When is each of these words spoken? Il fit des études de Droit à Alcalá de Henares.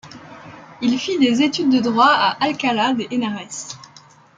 Il 0.81 0.97
fit 0.97 1.19
des 1.19 1.43
études 1.43 1.69
de 1.69 1.77
Droit 1.79 2.07
à 2.09 2.43
Alcalá 2.43 2.93
de 2.95 3.05
Henares. 3.11 3.77